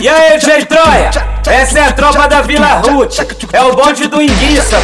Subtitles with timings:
[0.00, 1.10] E aí, Jay Troia?
[1.46, 3.18] Essa é a tropa da Vila Ruth.
[3.52, 4.78] É o bonde do Inguiça.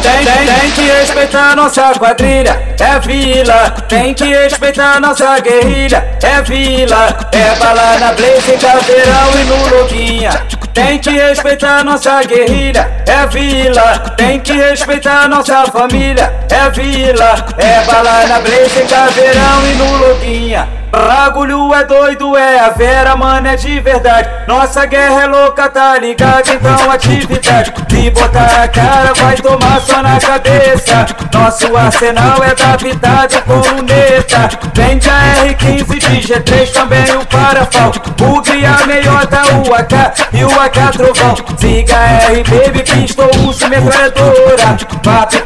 [0.00, 2.74] Tem, tem, tem que respeitar nossa quadrilha.
[2.80, 3.70] É vila.
[3.86, 6.18] Tem que respeitar nossa guerrilha.
[6.22, 7.28] É vila.
[7.30, 10.30] É bala na blaze, caveirão e no loguinha.
[10.72, 12.90] Tem que respeitar nossa guerrilha.
[13.06, 13.98] É vila.
[14.16, 16.32] Tem que respeitar nossa família.
[16.48, 17.46] É vila.
[17.58, 20.78] É bala na blaze, caveirão e no loguinha.
[20.90, 24.28] Bagulho é doido, é a vera, mano, é de verdade.
[24.46, 26.48] Nossa guerra é louca, tá ligado?
[26.50, 27.72] Então atividade.
[27.90, 31.06] Se botar a cara, vai tomar só na cabeça.
[31.32, 34.48] Nosso arsenal é da vidade com luneta.
[34.74, 37.92] Vende a R15 de G3, também o parafal.
[38.20, 41.36] O a meiota, o AK e o AK trovão.
[41.58, 44.76] Siga R, baby, pistol, urso, metralhadora.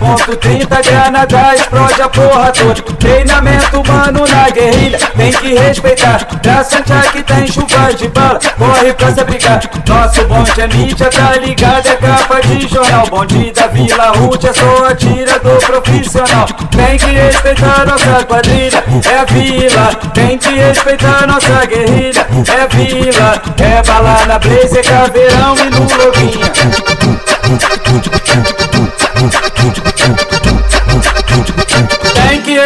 [0.03, 2.83] 4.30 granada, explode a porra toda.
[2.97, 4.99] Treinamento, mano, na guerrilha.
[5.37, 6.25] Que respeitar.
[6.25, 9.61] Pra Santiago que tem chuva de bala, corre pra se brigar.
[9.87, 11.87] Nosso bonde é mídia, tá ligado?
[11.87, 13.07] É capa de jornal.
[13.09, 16.47] Bonde da Vila Ruth é só atirador profissional.
[16.71, 19.95] Tem que respeitar nossa quadrilha, é vila.
[20.15, 23.43] Tem que respeitar nossa guerrilha, é vila.
[23.59, 26.63] É bala na blaze, é caveirão e no loguinha que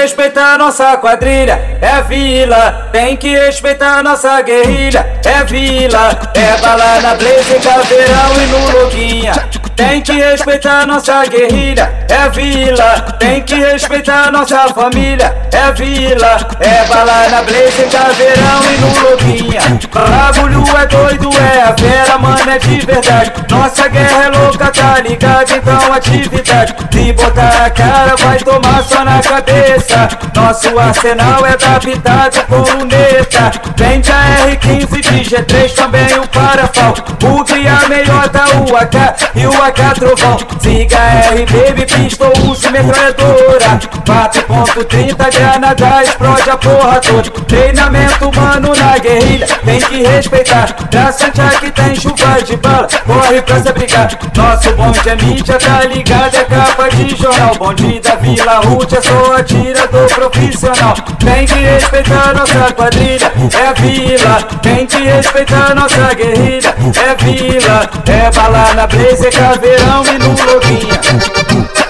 [0.01, 2.89] respeitar nossa quadrilha, é vila.
[2.93, 6.19] Tem que respeitar nossa guerrilha, é vila.
[6.35, 9.33] É bala na blaze, caveirão e no loguinha.
[9.75, 13.01] Tem que respeitar nossa guerrilha, é vila.
[13.19, 16.39] Tem que respeitar nossa família, é vila.
[16.61, 19.61] É bala na blaze, caveirão e no loguinha.
[19.93, 21.31] Bagulho é doido,
[21.67, 23.33] a fera, mano, é de verdade.
[23.51, 25.51] Nossa guerra é louca, tá ligado?
[25.53, 26.75] Então atividade.
[26.93, 30.09] Se botar a cara, vai tomar só na cabeça.
[30.35, 33.51] Nosso arsenal é da pitada com luneta.
[33.77, 36.95] Vende a R15 de G3, também o parafal.
[37.23, 40.39] O a meiota, o AK e o AK trovão.
[40.61, 43.81] Siga R, baby, pistol, urso, metralhadora.
[44.07, 47.31] 4.30 granada, explode a porra toda.
[47.47, 50.73] Treinamento, mano, na guerrilha, tem que respeitar.
[50.75, 54.09] Pra Santiago que tem chuva de bala, corre pra se brigar.
[54.37, 56.35] Nosso bonde é mídia, tá ligado?
[56.35, 57.55] É capa de jornal.
[57.57, 60.95] Bonde da Vila Ruth é só atirador profissional.
[61.19, 64.43] Tem que respeitar nossa quadrilha, é vila.
[64.63, 67.91] Tem que respeitar nossa guerrilha, é vila.
[68.07, 71.86] É bala na blaze, caveirão e no loguinha.